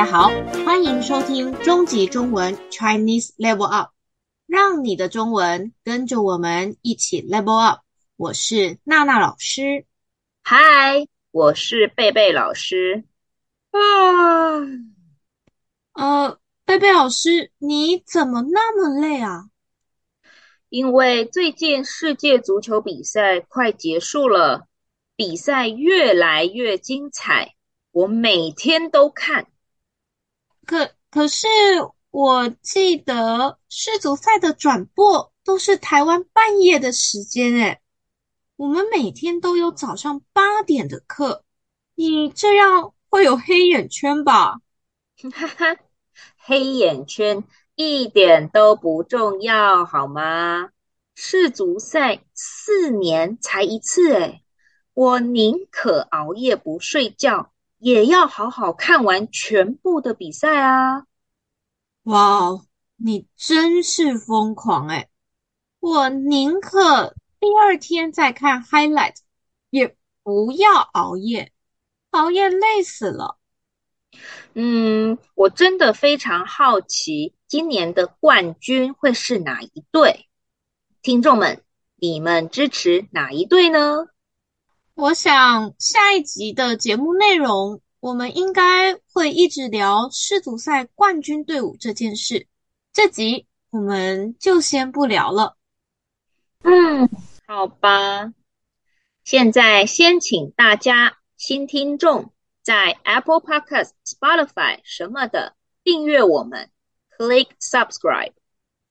[0.00, 0.30] 大家好，
[0.64, 3.90] 欢迎收听终极中文 Chinese Level Up，
[4.46, 7.80] 让你的中文跟着我们一起 Level Up。
[8.16, 9.84] 我是娜娜老师，
[10.42, 13.04] 嗨，我是贝贝老师。
[13.72, 13.80] 啊，
[15.92, 19.50] 呃，贝贝老师，你怎么那么累啊？
[20.70, 24.66] 因为最近世界足球比赛快结束了，
[25.14, 27.54] 比赛越来越精彩，
[27.90, 29.48] 我每天都看。
[30.70, 31.48] 可可是，
[32.12, 37.80] 我记得世足赛的转播都是台湾半夜的时间，诶，
[38.54, 41.42] 我们每天都有早上八点的课，
[41.96, 44.60] 你这样会有黑眼圈吧？
[45.34, 45.76] 哈哈，
[46.36, 47.42] 黑眼圈
[47.74, 50.70] 一点都不重要，好吗？
[51.16, 54.44] 世足赛四年才一次，诶，
[54.94, 57.50] 我宁可熬夜不睡觉。
[57.80, 61.06] 也要好好看完全部的比赛啊！
[62.02, 65.08] 哇哦，你真是疯狂诶，
[65.80, 69.16] 我宁可第二天再看 highlight，
[69.70, 71.52] 也不要熬夜，
[72.10, 73.38] 熬夜累死了。
[74.52, 80.28] 嗯，我真的非常好奇，今年的冠军会是哪一队？
[81.00, 81.62] 听众们，
[81.96, 84.06] 你们支持哪一队呢？
[85.00, 92.46] 我想下一集的节目内容，我们应该会一直聊世足赛冠军队伍这件事。
[92.92, 95.56] 这集我们就先不聊了。
[96.64, 97.08] 嗯，
[97.46, 98.34] 好吧。
[99.24, 106.68] 现在先请大家新听众在 Apple Podcast、Spotify 什么的订阅我们
[107.16, 108.34] ，Click Subscribe，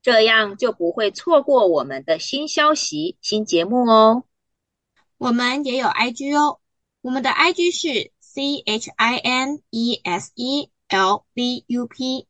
[0.00, 4.24] 这样就不会错过我们的新消息、新节目哦。
[5.18, 6.60] 我们也有 IG 哦，
[7.00, 12.28] 我们的 IG 是 C H I N E S E L V U P，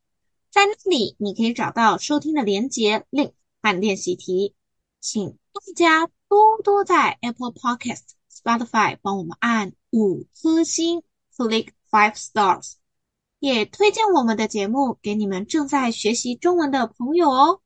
[0.50, 4.54] 在那里你可以找到收听的连接 link 和练习题，
[5.00, 11.02] 请大家多多在 Apple Podcast、Spotify 帮我们按五颗星
[11.36, 12.76] ，click five stars，
[13.38, 17.60] 也推荐我们的节目给你们正在学习中文的朋友哦。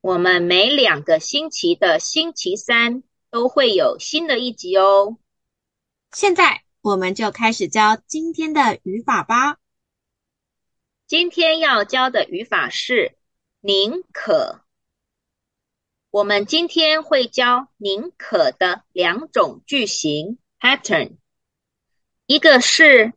[0.00, 3.02] 我们每两个星期的星期三。
[3.32, 5.16] 都会有新的一集哦。
[6.12, 9.56] 现在我们就开始教今天的语法吧。
[11.06, 13.16] 今天要教的语法是
[13.60, 14.60] 宁可。
[16.10, 21.16] 我们今天会教宁可的两种句型 pattern，
[22.26, 23.14] 一个是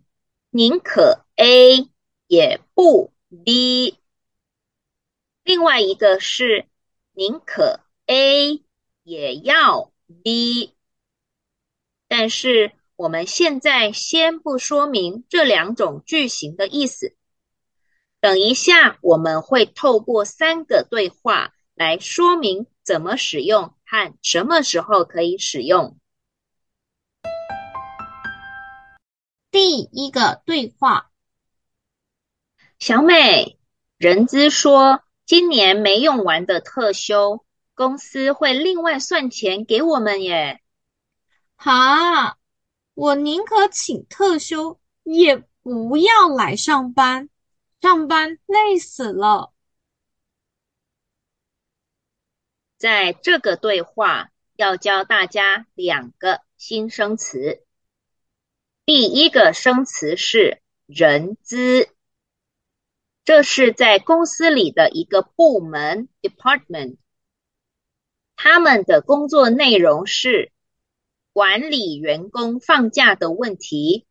[0.49, 1.89] 宁可 A
[2.27, 3.11] 也不
[3.43, 3.99] B，
[5.43, 6.69] 另外一个是
[7.11, 8.63] 宁可 A
[9.03, 9.91] 也要。
[10.23, 10.75] B，
[12.07, 17.15] 但是我们现在先不说明这两种句型的意思。
[18.19, 25.99] 等一下我们会透过三个对话来说明怎么使用和什么时候可以使用。
[29.51, 31.11] 第一个对话：
[32.77, 33.57] 小美，
[33.97, 37.45] 人资说今年没用完的特休。
[37.75, 40.61] 公司会另外算钱给我们耶。
[41.57, 42.37] 哈，
[42.93, 47.29] 我宁可请特休，也不要来上班，
[47.81, 49.51] 上班累死了。
[52.77, 57.65] 在这个对话要教大家两个新生词。
[58.85, 61.89] 第一个生词是人资，
[63.23, 66.97] 这是在公司里的一个部门 （department）。
[68.47, 70.51] 他们的工作内容是
[71.33, 74.05] 管理员工放假的问题、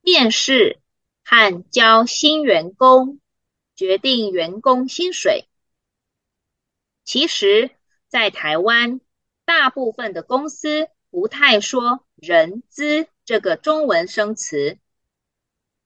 [0.00, 0.80] 面试
[1.22, 3.20] 和教新员工、
[3.74, 5.46] 决定员工薪水。
[7.04, 7.70] 其实，
[8.08, 9.02] 在台湾，
[9.44, 14.78] 大部分的公司不太说“人资”这个中文生词，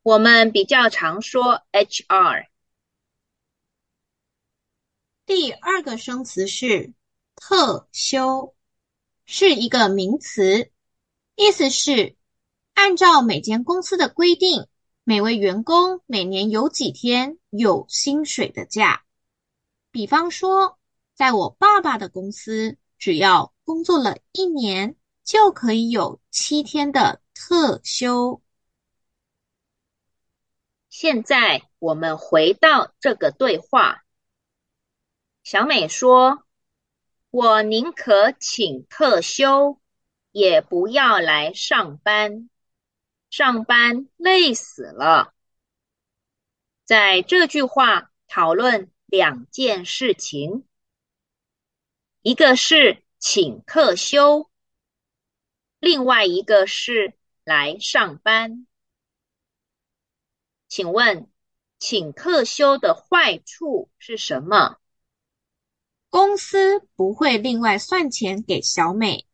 [0.04, 2.46] 我们比较常说 “HR”。
[5.26, 6.92] 第二个生词是。
[7.40, 8.54] 特休
[9.24, 10.70] 是一个名词，
[11.34, 12.16] 意思是
[12.74, 14.68] 按照每间公司的规定，
[15.04, 19.04] 每位员工每年有几天有薪水的假。
[19.90, 20.78] 比方说，
[21.14, 28.42] 在我爸爸的公司，只要工作了一年，就可以有七天的特休。
[30.90, 34.04] 现在我们回到这个对话，
[35.42, 36.44] 小美说。
[37.30, 39.80] 我宁可请特休，
[40.32, 42.50] 也不要来上班，
[43.30, 45.32] 上班累死了。
[46.84, 50.66] 在这句话讨论两件事情，
[52.22, 54.50] 一个是请特休，
[55.78, 58.66] 另外一个是来上班。
[60.66, 61.30] 请问，
[61.78, 64.79] 请特休的坏处是什么？
[66.10, 69.26] 公司不会另外算钱给小美。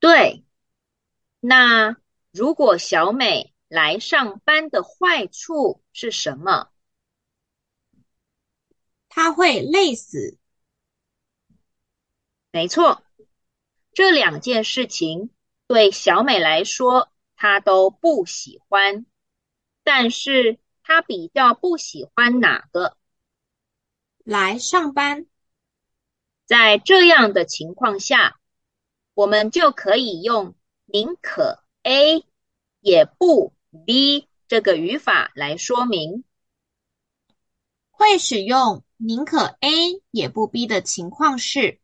[0.00, 0.44] 对，
[1.40, 1.96] 那
[2.32, 6.70] 如果小美来上班的坏处是什么？
[9.08, 10.38] 她会累死。
[12.50, 13.02] 没错，
[13.92, 15.30] 这两件事情
[15.66, 19.04] 对小美来说，她都不喜欢，
[19.82, 22.96] 但是她比较不喜欢哪个？
[24.24, 25.26] 来上班，
[26.46, 28.40] 在这样的情况下，
[29.12, 30.54] 我们就可以用
[30.86, 32.24] 宁可 A
[32.80, 33.52] 也不
[33.84, 36.24] B 这个语法来说明。
[37.90, 41.78] 会使用宁可 A 也不 B 的情况是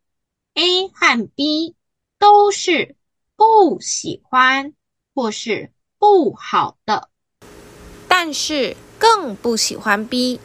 [0.55, 1.77] ，A 和 B
[2.19, 2.97] 都是
[3.37, 4.75] 不喜欢
[5.15, 7.11] 或是不好的，
[8.09, 10.41] 但是更不喜欢 B。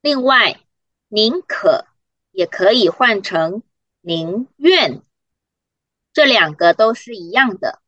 [0.00, 0.60] 另外，
[1.08, 1.86] 宁可
[2.30, 3.62] 也可以换成
[4.00, 5.02] 宁愿，
[6.12, 7.80] 这两个都是一样的。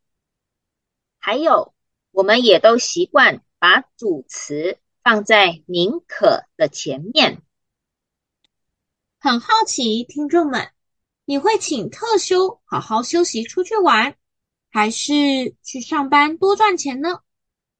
[1.18, 1.74] 还有，
[2.12, 7.42] 我们也都习惯把主词放在宁可的前面。
[9.18, 10.70] 很好奇，听众们，
[11.26, 14.16] 你会请特休好好休息出去玩，
[14.70, 17.20] 还是去上班多赚钱呢？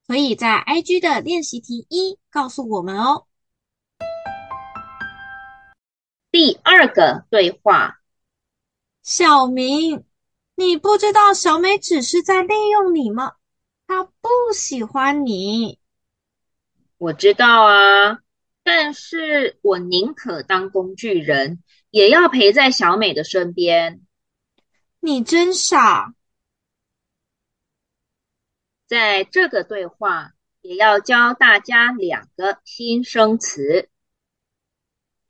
[0.06, 3.26] 可以在 IG 的练习题一告诉我们哦。
[6.30, 8.00] 第二个对话，
[9.02, 10.04] 小明，
[10.54, 13.32] 你不知道小美只是在利用你吗？
[13.86, 15.80] 她不喜欢你。
[16.98, 18.20] 我知道啊，
[18.62, 24.00] 但是我宁可当工具人，也要陪在小美的身边。
[25.00, 26.14] 你真傻。
[28.86, 33.89] 在这个对话，也要教大家两个新生词。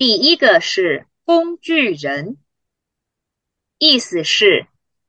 [0.01, 2.39] 第一个是工具人，
[3.77, 4.67] 意思是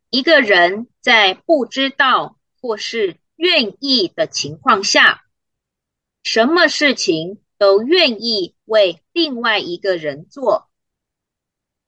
[0.09, 5.23] 一个人在不知道或是愿意的情况下，
[6.25, 10.69] 什么事情都愿意为另外一个人做，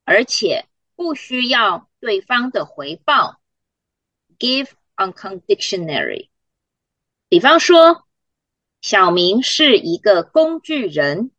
[0.06, 3.42] 而且不需要对方的回报
[4.40, 6.30] ，give unconditionally。
[7.28, 8.08] 比方说，
[8.80, 11.32] 小明是一个工具人。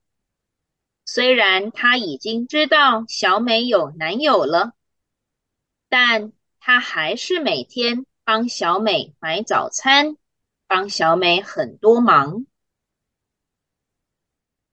[1.06, 4.73] 虽然他已经知道小美有男友了，
[5.89, 10.17] 但他还是每天帮小美买早餐，
[10.67, 12.47] 帮小美很多忙。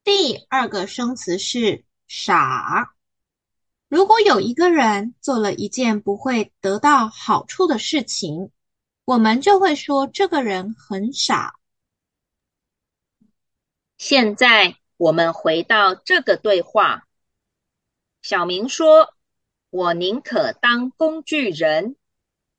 [0.06, 2.95] 第二个生词是傻。
[3.89, 8.51] 如果有一个人做了一件不会得到好处的事情，
[9.04, 11.56] 我们就会说这个人很傻。
[13.98, 14.81] 现在。
[15.01, 17.07] 我们回到这个对话，
[18.21, 19.15] 小明说
[19.71, 21.95] ：“我宁可当工具人，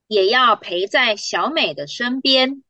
[0.08, 2.64] 也要陪在小美的身边。”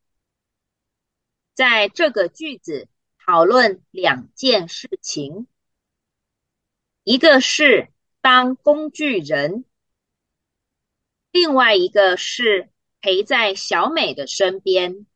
[1.57, 2.87] 在这个句子
[3.17, 5.47] 讨论两件事情，
[7.03, 7.89] 一个是
[8.21, 9.65] 当工具人，
[11.31, 12.69] 另外一个是
[13.01, 15.07] 陪在小美的身边。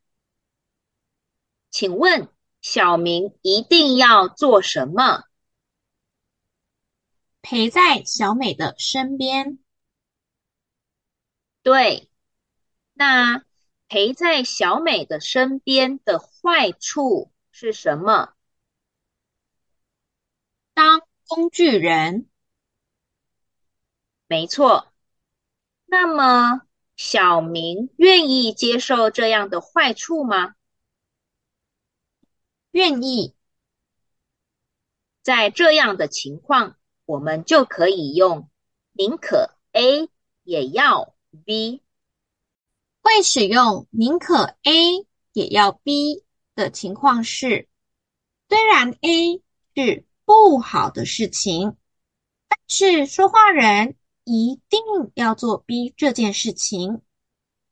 [1.69, 2.31] 请问，
[2.69, 5.23] 小明一定要做什么？
[7.41, 9.61] 陪在小美的身边。
[11.63, 12.11] 对，
[12.93, 13.45] 那
[13.87, 18.35] 陪在小美的身边的坏处是什么？
[20.75, 22.29] 当工具人。
[24.27, 24.93] 没错。
[25.85, 26.63] 那么，
[26.97, 30.57] 小明愿意接受这样的坏处吗？
[32.77, 33.35] 愿意。
[35.23, 38.51] 在这样的情况，我们就可以用
[38.93, 40.11] 宁可 A
[40.43, 41.15] 也要
[41.47, 41.83] B。
[43.01, 46.23] 会使用宁可 A 也要 B
[46.55, 47.67] 的情况是，
[48.51, 49.43] 虽然 A
[49.75, 51.79] 是不好的事情，
[52.47, 54.81] 但是说话人一定
[55.15, 57.01] 要做 B 这件事情，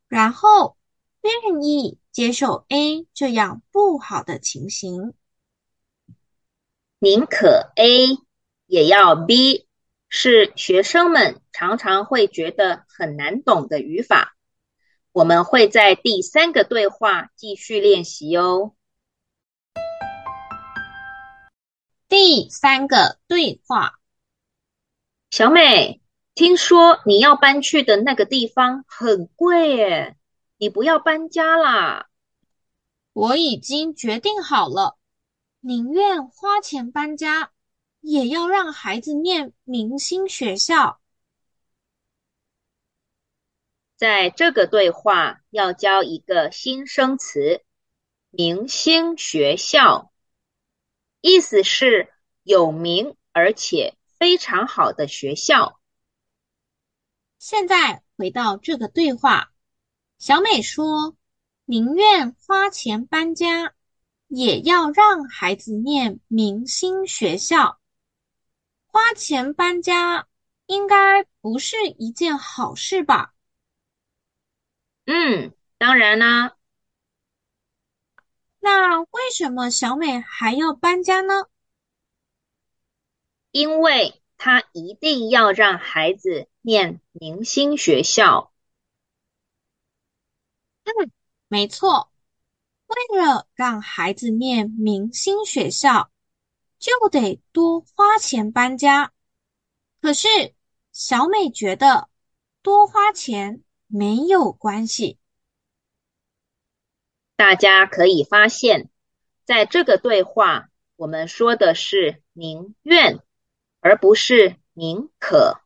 [0.09, 0.79] 然后
[1.25, 1.99] 愿意。
[2.15, 5.15] 接受 A 这样不好的情形，
[7.01, 8.19] 宁可 A
[8.67, 9.67] 也要 B，
[10.09, 14.37] 是学生们常常会觉得很难懂的语法。
[15.11, 18.77] 我们会在第三个对话继续练习哦。
[22.09, 23.95] 第三个对话：
[25.33, 26.01] 小美，
[26.37, 30.17] 听说你要搬去的那个地方很贵耶，
[30.65, 32.09] 你不要搬家啦。
[33.13, 34.97] 我已经决定好了，
[35.61, 37.53] 宁愿花钱搬家，
[38.01, 41.03] 也要让孩子念明星学校。
[43.95, 47.63] 在这个对话要教一个新生词，
[48.31, 50.11] 明星学校，
[51.21, 52.11] 意思是
[52.43, 55.79] 有名而且非常好的学校。
[57.39, 59.51] 现在回到这个对话，
[60.27, 61.15] 小美说，
[61.67, 63.75] 宁愿花钱搬家，
[64.27, 67.79] 也要让孩子念明星学校。
[68.87, 70.27] 花钱搬家
[70.65, 73.35] 应该不是一件好事吧？
[75.05, 76.57] 嗯，当然啦。
[78.61, 81.49] 那为什么小美还要搬家呢？
[83.51, 88.54] 因为她一定要让孩子念明星学校。
[90.85, 91.11] 嗯。
[91.49, 92.11] 没错，
[92.87, 96.11] 为了让孩子念明星学校，
[96.79, 99.13] 就得多花钱搬家。
[100.01, 100.29] 可是
[100.91, 102.09] 小美觉得
[102.63, 105.19] 多花钱没有关系。
[107.37, 108.91] 大家可以发现，
[109.45, 113.21] 在这个对话，我们说的是宁愿，
[113.81, 115.61] 而不是宁可。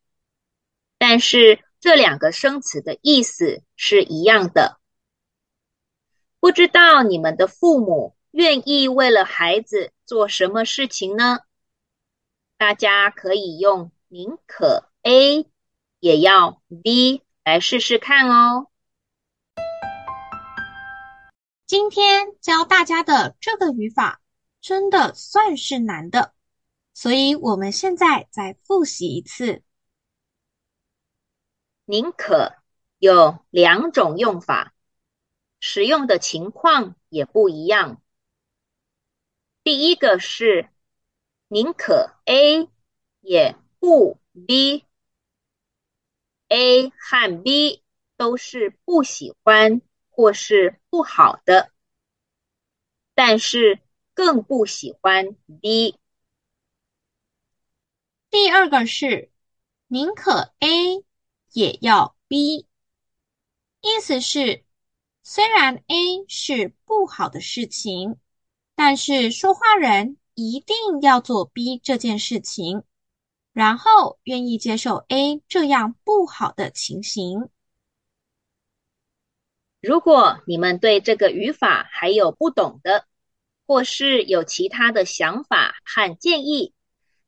[0.99, 4.78] 但是这两个生词的意思是一样的。
[6.41, 11.41] 不知道你们的父母愿意为了孩子做什么事情呢？
[12.57, 15.47] 大家可以用宁可 A
[15.99, 18.69] 也要 B 来试试看哦。
[21.67, 24.21] 今天教大家的这个语法
[24.61, 26.35] 真的算是难的，
[26.95, 29.65] 所以我们现在再复习一次。
[31.85, 32.55] 宁可
[32.99, 34.73] 有两种用法。
[35.61, 38.01] 使用的情况也不一样。
[39.65, 40.71] 第一个是
[41.49, 42.69] 宁可 A
[43.21, 44.83] 也不 B，A
[46.91, 47.83] 和 B
[48.17, 51.73] 都是不喜欢或是不好的，
[53.15, 53.81] 但是
[54.15, 55.99] 更不喜欢 B。
[58.31, 59.31] 第二个是
[59.87, 61.05] 宁可 A
[61.53, 62.69] 也要 B，
[63.81, 64.68] 意思是。
[65.31, 68.17] 虽然 A 是不好的事情，
[68.75, 72.83] 但是说话人一定要做 B 这件事情，
[73.53, 77.51] 然后愿意接受 A 这样不好的情形。
[79.83, 83.05] 如果你们对这个语法还有不懂的，
[83.67, 86.73] 或是有其他的想法和建议，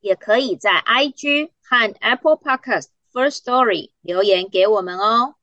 [0.01, 5.35] 也可以在 IG 和 Apple Podcast First Story 留言给我们哦。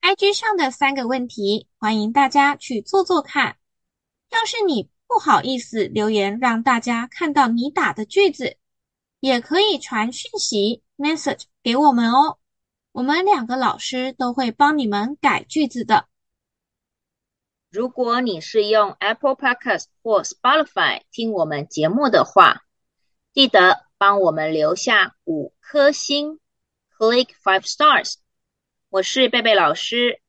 [0.00, 3.58] IG 上的三个问题，欢迎大家去做做看。
[4.30, 8.56] 要是你不好意思留言让大家看到你打的句子，
[9.20, 12.38] 也可以传讯息 message 给我们哦。
[12.92, 16.06] 我们两个老师都会帮你们改句子的。
[17.70, 22.62] 如果你是用 Apple Podcast 或 Spotify 听我们节目的话，
[23.34, 26.40] 记得帮我们留下五颗星
[26.96, 28.14] ，Click five stars。
[28.90, 30.20] 我是贝贝老师，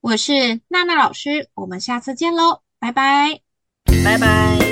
[0.00, 3.40] 我是娜娜老师，我们下次见喽，拜拜，
[4.04, 4.65] 拜拜。